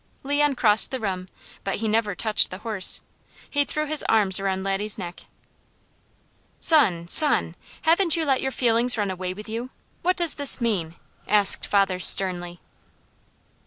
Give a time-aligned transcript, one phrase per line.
[0.23, 1.27] Leon crossed the room,
[1.63, 3.01] but he never touched the horse.
[3.47, 5.25] He threw his arms around Laddie's neck.
[6.59, 7.07] "Son!
[7.07, 7.55] Son!
[7.83, 9.69] Haven't you let your feelings run away with you?
[10.01, 10.95] What does this mean?"
[11.27, 12.59] asked father sternly.